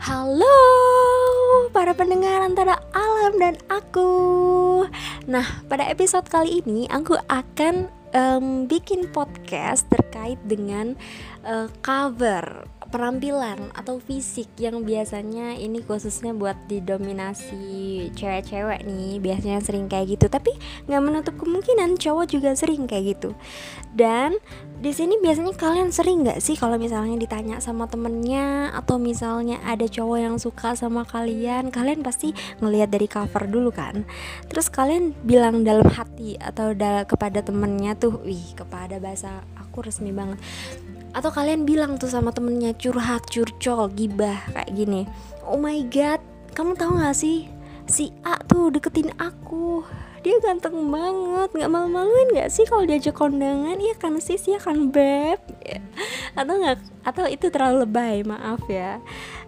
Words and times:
Halo 0.00 0.56
para 1.76 1.92
pendengar 1.92 2.40
antara 2.40 2.80
alam 2.96 3.36
dan 3.36 3.60
aku. 3.68 4.88
Nah, 5.28 5.60
pada 5.68 5.84
episode 5.92 6.24
kali 6.24 6.64
ini 6.64 6.88
aku 6.88 7.20
akan 7.28 7.92
um, 8.16 8.64
bikin 8.64 9.12
podcast 9.12 9.84
terkait 9.92 10.40
dengan 10.48 10.96
uh, 11.44 11.68
cover 11.84 12.64
penampilan 12.90 13.70
atau 13.72 14.02
fisik 14.02 14.50
yang 14.58 14.82
biasanya 14.82 15.56
ini 15.56 15.80
khususnya 15.80 16.34
buat 16.34 16.58
didominasi 16.66 18.10
cewek-cewek 18.18 18.84
nih 18.84 19.22
biasanya 19.22 19.62
sering 19.62 19.86
kayak 19.86 20.18
gitu. 20.18 20.26
Tapi 20.26 20.52
nggak 20.90 21.02
menutup 21.02 21.34
kemungkinan 21.38 21.96
cowok 21.96 22.26
juga 22.34 22.52
sering 22.58 22.90
kayak 22.90 23.16
gitu. 23.16 23.30
Dan 23.94 24.38
di 24.82 24.90
sini 24.90 25.18
biasanya 25.22 25.54
kalian 25.54 25.90
sering 25.94 26.26
nggak 26.26 26.42
sih 26.42 26.58
kalau 26.58 26.78
misalnya 26.78 27.14
ditanya 27.18 27.62
sama 27.62 27.86
temennya 27.86 28.74
atau 28.74 28.98
misalnya 28.98 29.62
ada 29.62 29.86
cowok 29.86 30.18
yang 30.18 30.36
suka 30.38 30.74
sama 30.78 31.06
kalian 31.06 31.68
kalian 31.70 32.02
pasti 32.02 32.34
ngelihat 32.58 32.90
dari 32.90 33.06
cover 33.06 33.46
dulu 33.46 33.70
kan. 33.70 34.02
Terus 34.50 34.66
kalian 34.66 35.14
bilang 35.22 35.62
dalam 35.62 35.86
hati 35.86 36.34
atau 36.38 36.74
da 36.74 37.06
kepada 37.06 37.42
temennya 37.42 37.94
tuh 37.94 38.18
wih 38.26 38.54
kepada 38.58 38.98
bahasa 38.98 39.42
aku 39.70 39.86
resmi 39.86 40.10
banget. 40.10 40.42
Atau 41.14 41.30
kalian 41.30 41.62
bilang 41.62 41.96
tuh 41.96 42.10
sama 42.10 42.34
temennya 42.34 42.74
curhat 42.74 43.30
curcol 43.30 43.90
gibah 43.94 44.42
kayak 44.50 44.70
gini. 44.74 45.06
Oh 45.46 45.58
my 45.58 45.78
god 45.86 46.18
kamu 46.52 46.74
tahu 46.74 46.98
gak 46.98 47.14
sih? 47.14 47.46
Si 47.86 48.10
A 48.26 48.38
tuh 48.46 48.74
deketin 48.74 49.14
aku. 49.18 49.82
Dia 50.20 50.36
ganteng 50.44 50.76
banget. 50.92 51.50
Nggak 51.56 51.70
malu-maluin 51.72 52.28
nggak 52.36 52.50
sih 52.52 52.68
kalau 52.68 52.84
diajak 52.84 53.16
kondangan? 53.16 53.80
Iya 53.80 53.94
kan 53.96 54.20
sis? 54.20 54.44
Ya 54.46 54.60
kan 54.60 54.92
beb? 54.92 55.40
Atau 56.38 56.54
nggak? 56.60 56.78
Atau 57.02 57.24
itu 57.26 57.48
terlalu 57.48 57.88
lebay? 57.88 58.22
Maaf 58.22 58.62
ya. 58.68 59.00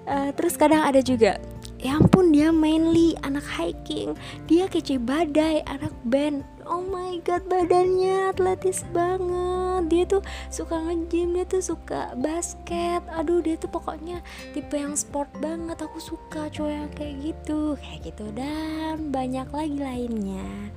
Uh, 0.08 0.34
terus 0.34 0.58
kadang 0.58 0.82
ada 0.82 0.98
juga 0.98 1.38
ya 1.82 1.98
ampun 1.98 2.30
dia 2.30 2.54
mainly 2.54 3.18
anak 3.26 3.42
hiking. 3.42 4.14
Dia 4.46 4.70
kece 4.70 5.02
badai 5.02 5.66
anak 5.66 5.90
band. 6.06 6.46
Oh 6.62 6.78
my 6.78 7.18
god 7.26 7.42
badannya 7.50 8.30
atletis 8.30 8.86
banget. 8.94 9.90
Dia 9.90 10.02
tuh 10.06 10.22
suka 10.48 10.78
nge-gym 10.78 11.34
dia 11.34 11.44
tuh 11.44 11.60
suka 11.60 12.14
basket. 12.14 13.02
Aduh 13.10 13.42
dia 13.42 13.58
tuh 13.58 13.68
pokoknya 13.68 14.22
tipe 14.54 14.78
yang 14.78 14.94
sport 14.94 15.28
banget. 15.42 15.82
Aku 15.82 15.98
suka 15.98 16.46
cowok 16.54 16.70
yang 16.70 16.90
kayak 16.94 17.18
gitu. 17.20 17.74
Kayak 17.82 18.14
gitu. 18.14 18.24
Dan 18.30 19.10
banyak 19.10 19.50
lagi 19.50 19.78
lainnya. 19.82 20.70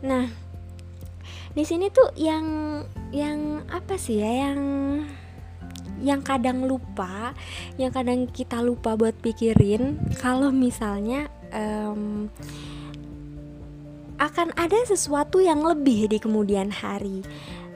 Nah 0.00 0.32
di 1.52 1.64
sini 1.64 1.92
tuh 1.92 2.08
yang 2.16 2.46
yang 3.12 3.68
apa 3.68 4.00
sih 4.00 4.24
ya? 4.24 4.48
Yang 4.48 4.60
yang 6.02 6.22
kadang 6.22 6.66
lupa, 6.66 7.34
yang 7.76 7.90
kadang 7.90 8.30
kita 8.30 8.62
lupa 8.62 8.94
buat 8.94 9.14
pikirin 9.18 9.98
kalau 10.18 10.50
misalnya 10.54 11.26
um, 11.50 12.28
akan 14.18 14.50
ada 14.58 14.78
sesuatu 14.86 15.38
yang 15.38 15.62
lebih 15.62 16.10
di 16.10 16.18
kemudian 16.18 16.74
hari. 16.74 17.22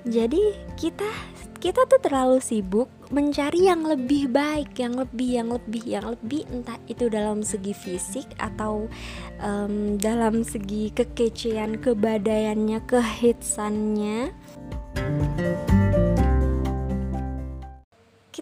Jadi 0.03 0.59
kita 0.75 1.07
kita 1.63 1.87
tuh 1.87 2.03
terlalu 2.03 2.43
sibuk 2.43 2.91
mencari 3.15 3.71
yang 3.71 3.87
lebih 3.87 4.27
baik, 4.27 4.75
yang 4.83 4.99
lebih, 4.99 5.39
yang 5.39 5.49
lebih, 5.55 5.85
yang 5.87 6.07
lebih, 6.11 6.43
entah 6.51 6.75
itu 6.91 7.07
dalam 7.07 7.47
segi 7.47 7.71
fisik 7.71 8.27
atau 8.43 8.91
um, 9.39 9.95
dalam 9.95 10.43
segi 10.43 10.91
kekecean, 10.91 11.79
kebadaiannya, 11.79 12.83
kehitsannya 12.83 14.35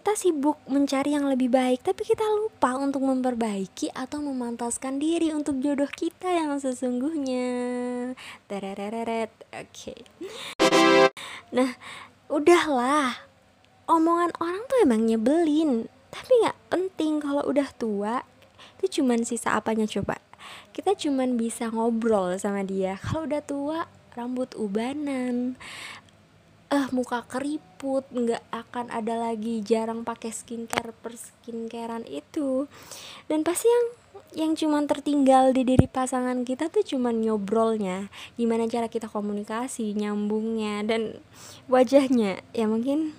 kita 0.01 0.17
sibuk 0.17 0.57
mencari 0.65 1.13
yang 1.13 1.29
lebih 1.29 1.53
baik, 1.53 1.85
tapi 1.85 2.01
kita 2.01 2.25
lupa 2.25 2.73
untuk 2.73 3.05
memperbaiki 3.05 3.93
atau 3.93 4.17
memantaskan 4.17 4.97
diri 4.97 5.29
untuk 5.29 5.61
jodoh 5.61 5.85
kita 5.93 6.25
yang 6.25 6.57
sesungguhnya. 6.57 7.53
Tereret, 8.49 9.29
oke. 9.53 9.69
Okay. 9.69 10.01
Nah, 11.53 11.77
udahlah. 12.33 13.29
Omongan 13.85 14.33
orang 14.41 14.65
tuh 14.65 14.81
emang 14.81 15.05
nyebelin, 15.05 15.85
tapi 16.09 16.33
nggak 16.49 16.57
penting 16.73 17.21
kalau 17.21 17.45
udah 17.45 17.69
tua. 17.77 18.25
Itu 18.81 19.05
cuman 19.05 19.21
sisa 19.21 19.53
apanya 19.53 19.85
coba? 19.85 20.17
Kita 20.73 20.97
cuman 20.97 21.37
bisa 21.37 21.69
ngobrol 21.69 22.41
sama 22.41 22.65
dia. 22.65 22.97
Kalau 22.97 23.29
udah 23.29 23.41
tua, 23.45 23.85
rambut 24.17 24.49
ubanan, 24.57 25.61
eh 26.71 26.87
muka 26.95 27.27
keriput 27.27 28.07
nggak 28.15 28.47
akan 28.47 28.87
ada 28.95 29.19
lagi 29.19 29.59
jarang 29.59 30.07
pakai 30.07 30.31
skincare 30.31 30.95
per 30.95 31.19
skincarean 31.19 32.07
itu. 32.07 32.71
Dan 33.27 33.43
pasti 33.43 33.67
yang 33.67 33.85
yang 34.31 34.51
cuman 34.55 34.87
tertinggal 34.87 35.51
di 35.51 35.67
diri 35.67 35.91
pasangan 35.91 36.47
kita 36.47 36.71
tuh 36.71 36.87
cuman 36.87 37.19
nyobrolnya 37.19 38.07
gimana 38.39 38.63
cara 38.71 38.87
kita 38.87 39.11
komunikasi 39.11 39.91
nyambungnya 39.99 40.87
dan 40.87 41.19
wajahnya. 41.67 42.39
Ya 42.55 42.65
mungkin 42.71 43.11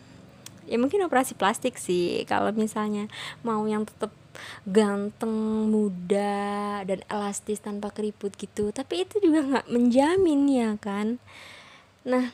ya 0.64 0.80
mungkin 0.80 1.04
operasi 1.04 1.36
plastik 1.36 1.76
sih 1.76 2.24
kalau 2.24 2.56
misalnya 2.56 3.12
mau 3.44 3.68
yang 3.68 3.84
tetap 3.84 4.16
ganteng 4.64 5.68
muda 5.68 6.80
dan 6.88 7.04
elastis 7.12 7.60
tanpa 7.60 7.92
keriput 7.92 8.32
gitu. 8.40 8.72
Tapi 8.72 9.04
itu 9.04 9.20
juga 9.20 9.44
nggak 9.44 9.68
menjamin 9.68 10.40
ya 10.48 10.70
kan? 10.80 11.20
Nah 12.08 12.32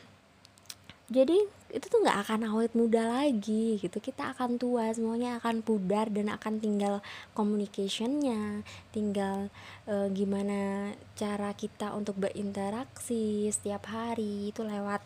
jadi 1.08 1.40
itu 1.72 1.86
tuh 1.88 2.04
nggak 2.04 2.20
akan 2.28 2.52
awet 2.52 2.72
muda 2.76 3.00
lagi 3.08 3.80
gitu. 3.80 3.96
Kita 3.96 4.36
akan 4.36 4.60
tua 4.60 4.92
semuanya 4.92 5.40
akan 5.40 5.64
pudar 5.64 6.12
dan 6.12 6.28
akan 6.28 6.60
tinggal 6.60 7.00
communicationnya 7.32 8.60
tinggal 8.92 9.48
e, 9.88 10.12
gimana 10.12 10.92
cara 11.16 11.56
kita 11.56 11.96
untuk 11.96 12.20
berinteraksi 12.20 13.48
setiap 13.48 13.88
hari 13.88 14.52
itu 14.52 14.60
lewat 14.60 15.00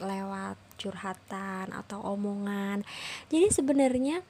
lewat 0.00 0.56
curhatan 0.80 1.68
atau 1.68 2.00
omongan. 2.00 2.80
Jadi 3.28 3.52
sebenarnya 3.52 4.24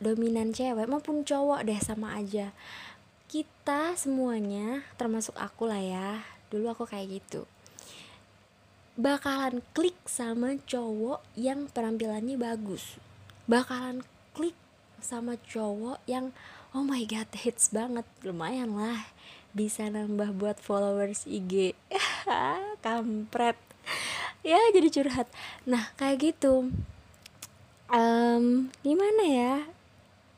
dominan 0.00 0.56
cewek 0.56 0.88
maupun 0.88 1.20
cowok 1.20 1.68
deh 1.68 1.80
sama 1.84 2.16
aja. 2.16 2.56
Kita 3.28 3.92
semuanya 3.92 4.88
termasuk 4.96 5.36
aku 5.36 5.68
lah 5.68 5.84
ya 5.84 6.24
dulu 6.48 6.72
aku 6.72 6.84
kayak 6.88 7.22
gitu 7.22 7.46
bakalan 9.00 9.64
klik 9.72 9.96
sama 10.04 10.60
cowok 10.68 11.24
yang 11.32 11.72
penampilannya 11.72 12.36
bagus. 12.36 13.00
Bakalan 13.48 14.04
klik 14.36 14.54
sama 15.00 15.40
cowok 15.40 16.04
yang 16.04 16.36
oh 16.76 16.84
my 16.84 17.08
god 17.08 17.32
hits 17.32 17.72
banget. 17.72 18.04
Lumayan 18.20 18.76
lah 18.76 19.08
bisa 19.56 19.88
nambah 19.88 20.36
buat 20.36 20.60
followers 20.60 21.24
IG 21.24 21.72
kampret. 22.84 23.56
Ya 24.44 24.60
jadi 24.76 24.92
curhat. 24.92 25.32
Nah 25.64 25.96
kayak 25.96 26.36
gitu. 26.36 26.68
Um, 27.90 28.70
gimana 28.84 29.24
ya 29.26 29.54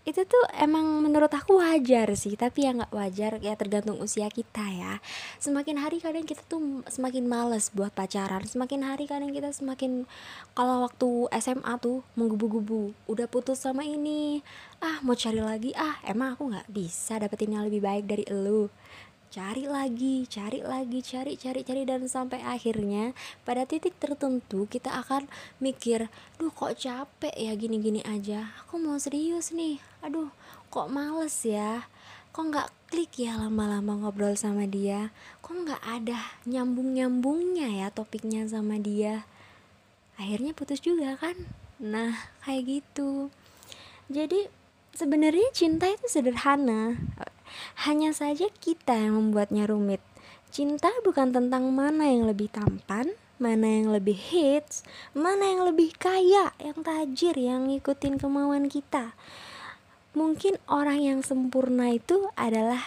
itu 0.02 0.26
tuh 0.26 0.44
emang 0.58 0.98
menurut 0.98 1.30
aku 1.30 1.62
wajar 1.62 2.10
sih 2.18 2.34
tapi 2.34 2.66
ya 2.66 2.74
nggak 2.74 2.90
wajar 2.90 3.38
ya 3.38 3.54
tergantung 3.54 4.02
usia 4.02 4.26
kita 4.26 4.66
ya. 4.66 4.98
Semakin 5.38 5.78
hari 5.78 6.02
kadang 6.02 6.26
kita 6.26 6.42
tuh 6.50 6.82
semakin 6.90 7.30
males 7.30 7.70
buat 7.70 7.94
pacaran. 7.94 8.42
Semakin 8.42 8.82
hari 8.82 9.06
kadang 9.06 9.30
kita 9.30 9.54
semakin 9.54 10.10
kalau 10.58 10.82
waktu 10.82 11.30
SMA 11.38 11.74
tuh 11.78 12.02
menggubu-gubu. 12.18 12.90
Udah 13.06 13.30
putus 13.30 13.62
sama 13.62 13.86
ini. 13.86 14.42
Ah 14.82 14.98
mau 15.06 15.14
cari 15.14 15.38
lagi. 15.38 15.70
Ah 15.78 16.02
emang 16.02 16.34
aku 16.34 16.50
nggak 16.50 16.66
bisa 16.66 17.22
dapetin 17.22 17.54
yang 17.54 17.62
lebih 17.62 17.78
baik 17.78 18.04
dari 18.10 18.26
elu 18.26 18.66
cari 19.32 19.64
lagi, 19.64 20.28
cari 20.28 20.60
lagi, 20.60 21.00
cari, 21.00 21.40
cari, 21.40 21.64
cari 21.64 21.88
dan 21.88 22.04
sampai 22.04 22.44
akhirnya 22.44 23.16
pada 23.48 23.64
titik 23.64 23.96
tertentu 23.96 24.68
kita 24.68 24.92
akan 25.00 25.24
mikir, 25.56 26.12
duh 26.36 26.52
kok 26.52 26.76
capek 26.76 27.32
ya 27.32 27.56
gini-gini 27.56 28.04
aja, 28.04 28.52
aku 28.60 28.76
mau 28.76 29.00
serius 29.00 29.48
nih, 29.56 29.80
aduh 30.04 30.28
kok 30.68 30.92
males 30.92 31.32
ya, 31.48 31.88
kok 32.36 32.44
nggak 32.44 32.68
klik 32.92 33.16
ya 33.16 33.40
lama-lama 33.40 34.04
ngobrol 34.04 34.36
sama 34.36 34.68
dia, 34.68 35.08
kok 35.40 35.56
nggak 35.56 35.80
ada 35.80 36.36
nyambung-nyambungnya 36.44 37.72
ya 37.72 37.88
topiknya 37.88 38.44
sama 38.44 38.76
dia, 38.76 39.24
akhirnya 40.20 40.52
putus 40.52 40.84
juga 40.84 41.16
kan, 41.16 41.40
nah 41.80 42.12
kayak 42.44 42.84
gitu, 42.84 43.32
jadi 44.12 44.52
sebenarnya 44.92 45.48
cinta 45.56 45.88
itu 45.88 46.04
sederhana 46.04 47.00
hanya 47.88 48.14
saja 48.14 48.46
kita 48.62 48.94
yang 48.96 49.18
membuatnya 49.18 49.66
rumit. 49.68 50.00
Cinta 50.52 50.92
bukan 51.02 51.32
tentang 51.32 51.72
mana 51.72 52.08
yang 52.12 52.28
lebih 52.28 52.52
tampan, 52.52 53.16
mana 53.40 53.66
yang 53.66 53.90
lebih 53.90 54.14
hits, 54.14 54.86
mana 55.16 55.50
yang 55.50 55.66
lebih 55.66 55.90
kaya, 55.98 56.54
yang 56.62 56.78
tajir, 56.84 57.34
yang 57.34 57.66
ngikutin 57.66 58.20
kemauan 58.20 58.70
kita. 58.70 59.16
Mungkin 60.12 60.60
orang 60.68 61.00
yang 61.00 61.20
sempurna 61.24 61.90
itu 61.90 62.28
adalah 62.36 62.84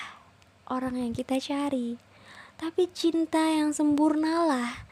orang 0.70 1.02
yang 1.02 1.12
kita 1.12 1.42
cari. 1.42 1.98
Tapi 2.56 2.88
cinta 2.94 3.42
yang 3.52 3.76
sempurna 3.76 4.46
lah 4.48 4.86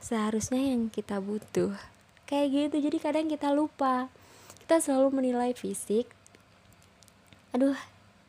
seharusnya 0.00 0.62
yang 0.72 0.88
kita 0.88 1.20
butuh. 1.20 1.76
Kayak 2.24 2.48
gitu, 2.72 2.76
jadi 2.88 2.98
kadang 3.02 3.26
kita 3.28 3.52
lupa. 3.52 4.08
Kita 4.64 4.80
selalu 4.80 5.20
menilai 5.20 5.52
fisik. 5.52 6.08
Aduh, 7.50 7.76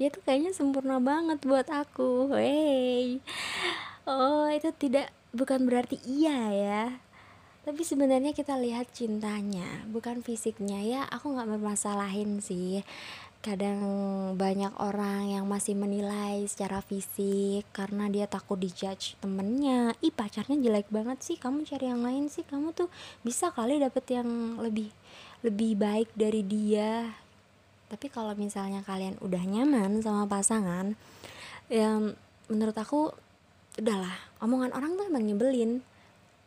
dia 0.02 0.10
tuh 0.10 0.26
kayaknya 0.26 0.50
sempurna 0.58 0.98
banget 0.98 1.46
buat 1.46 1.70
aku. 1.70 2.34
Hey 2.34 3.22
oh 4.10 4.50
itu 4.50 4.70
tidak 4.74 5.14
bukan 5.32 5.66
berarti 5.70 6.02
iya 6.08 6.40
ya. 6.52 6.84
Tapi 7.62 7.86
sebenarnya 7.86 8.34
kita 8.34 8.58
lihat 8.58 8.90
cintanya 8.90 9.86
bukan 9.86 10.26
fisiknya 10.26 10.82
ya. 10.82 11.02
Aku 11.14 11.30
nggak 11.38 11.58
bermasalahin 11.58 12.42
sih. 12.42 12.82
Kadang 13.42 13.82
banyak 14.38 14.74
orang 14.78 15.34
yang 15.34 15.46
masih 15.50 15.74
menilai 15.74 16.46
secara 16.46 16.82
fisik 16.82 17.66
karena 17.74 18.10
dia 18.10 18.26
takut 18.26 18.58
dijudge 18.58 19.18
temennya. 19.22 19.94
Ih 20.02 20.14
pacarnya 20.14 20.58
jelek 20.58 20.90
banget 20.90 21.22
sih. 21.22 21.38
Kamu 21.38 21.66
cari 21.66 21.86
yang 21.90 22.02
lain 22.02 22.30
sih. 22.34 22.46
Kamu 22.46 22.74
tuh 22.74 22.90
bisa 23.22 23.54
kali 23.54 23.78
dapet 23.78 24.10
yang 24.10 24.58
lebih 24.58 24.90
lebih 25.42 25.78
baik 25.78 26.10
dari 26.14 26.42
dia 26.46 27.21
tapi 27.92 28.08
kalau 28.08 28.32
misalnya 28.40 28.80
kalian 28.88 29.20
udah 29.20 29.44
nyaman 29.44 30.00
sama 30.00 30.24
pasangan 30.24 30.96
yang 31.68 32.16
menurut 32.48 32.76
aku 32.80 33.12
udahlah. 33.76 34.16
Omongan 34.40 34.72
orang 34.72 34.96
tuh 34.96 35.12
emang 35.12 35.28
nyebelin. 35.28 35.84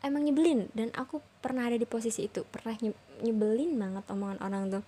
Emang 0.00 0.25
nyebelin. 0.25 0.73
Dan 0.73 0.88
aku 0.96 1.20
pernah 1.44 1.69
ada 1.69 1.76
di 1.76 1.85
posisi 1.85 2.25
itu. 2.25 2.49
Pernah 2.49 2.81
nyebelin 3.20 3.76
banget 3.76 4.05
omongan 4.08 4.41
orang 4.41 4.62
tuh. 4.73 4.82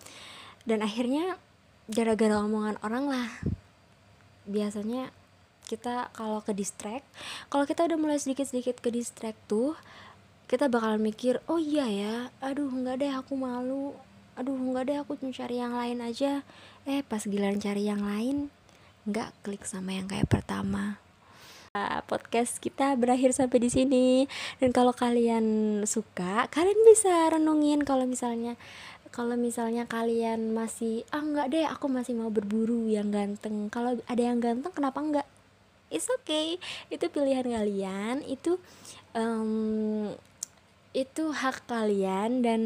Dan 0.64 0.80
akhirnya 0.80 1.36
gara-gara 1.92 2.40
omongan 2.40 2.80
orang 2.80 3.04
lah. 3.04 3.28
Biasanya 4.48 5.12
kita 5.66 6.14
kalau 6.14 6.38
ke 6.46 6.54
distract 6.54 7.02
kalau 7.50 7.66
kita 7.66 7.90
udah 7.90 7.98
mulai 7.98 8.22
sedikit-sedikit 8.22 8.78
ke 8.78 8.94
distract 8.94 9.34
tuh 9.50 9.74
kita 10.46 10.70
bakalan 10.70 11.02
mikir 11.02 11.42
oh 11.50 11.58
iya 11.58 11.90
ya 11.90 12.16
aduh 12.38 12.70
nggak 12.70 13.02
deh 13.02 13.10
aku 13.10 13.34
malu 13.34 13.90
aduh 14.36 14.52
nggak 14.52 14.84
deh 14.86 14.98
aku 15.00 15.16
cari 15.32 15.56
yang 15.58 15.72
lain 15.72 16.04
aja. 16.04 16.44
Eh 16.84 17.00
pas 17.02 17.24
giliran 17.24 17.56
cari 17.56 17.88
yang 17.88 18.04
lain 18.04 18.52
nggak 19.08 19.32
klik 19.46 19.64
sama 19.64 19.96
yang 19.96 20.06
kayak 20.06 20.28
pertama. 20.28 21.00
Podcast 22.08 22.56
kita 22.56 22.96
berakhir 22.96 23.36
sampai 23.36 23.60
di 23.60 23.68
sini. 23.68 24.06
Dan 24.60 24.72
kalau 24.72 24.96
kalian 24.96 25.44
suka 25.84 26.48
kalian 26.48 26.80
bisa 26.88 27.28
renungin 27.32 27.84
kalau 27.84 28.08
misalnya 28.08 28.56
kalau 29.12 29.36
misalnya 29.36 29.88
kalian 29.88 30.52
masih 30.52 31.08
ah 31.08 31.24
nggak 31.24 31.48
deh 31.52 31.64
aku 31.64 31.88
masih 31.88 32.16
mau 32.16 32.28
berburu 32.32 32.88
yang 32.88 33.12
ganteng. 33.12 33.72
Kalau 33.72 33.96
ada 34.08 34.22
yang 34.22 34.40
ganteng 34.40 34.72
kenapa 34.72 35.00
enggak 35.00 35.28
it's 35.88 36.08
okay. 36.10 36.56
Itu 36.88 37.08
pilihan 37.12 37.46
kalian. 37.46 38.24
Itu 38.26 38.58
um, 39.16 40.12
itu 40.96 41.28
hak 41.28 41.68
kalian 41.68 42.40
dan 42.40 42.62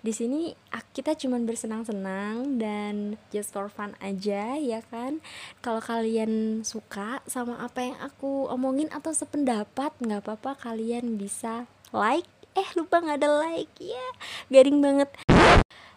di 0.00 0.16
sini 0.16 0.56
kita 0.96 1.12
cuma 1.12 1.36
bersenang-senang 1.44 2.56
dan 2.56 3.20
just 3.28 3.52
for 3.52 3.68
fun 3.68 3.92
aja 4.00 4.56
ya 4.56 4.80
kan? 4.88 5.20
Kalau 5.60 5.84
kalian 5.84 6.64
suka 6.64 7.20
sama 7.28 7.60
apa 7.60 7.84
yang 7.84 8.00
aku 8.00 8.48
omongin 8.48 8.88
atau 8.88 9.12
sependapat 9.12 9.92
nggak 10.00 10.24
apa-apa 10.24 10.56
kalian 10.56 11.20
bisa 11.20 11.68
like. 11.92 12.24
Eh 12.56 12.64
lupa 12.80 13.04
nggak 13.04 13.20
ada 13.20 13.30
like 13.44 13.76
ya. 13.76 14.08
Garing 14.48 14.80
banget. 14.80 15.12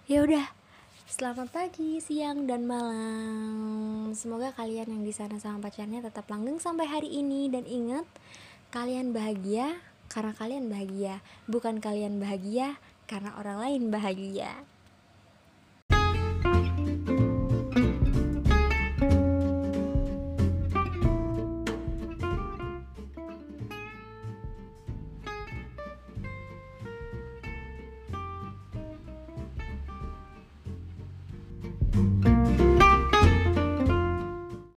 Ya 0.04 0.20
udah 0.20 0.52
selamat 1.08 1.48
pagi 1.48 2.04
siang 2.04 2.44
dan 2.44 2.68
malam. 2.68 4.12
Semoga 4.12 4.52
kalian 4.52 4.92
yang 4.92 5.04
di 5.08 5.16
sana 5.16 5.40
sama 5.40 5.64
pacarnya 5.64 6.04
tetap 6.04 6.28
langgeng 6.28 6.60
sampai 6.60 6.92
hari 6.92 7.08
ini. 7.08 7.48
Dan 7.48 7.64
ingat 7.64 8.04
kalian 8.76 9.16
bahagia 9.16 9.80
karena 10.14 10.38
kalian 10.38 10.70
bahagia 10.70 11.26
bukan 11.50 11.82
kalian 11.82 12.22
bahagia 12.22 12.78
karena 13.10 13.34
orang 13.42 13.58
lain 13.58 13.90
bahagia 13.90 14.54